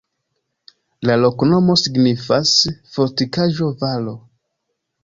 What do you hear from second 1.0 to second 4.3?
La loknomo signifas: fortikaĵo-valo.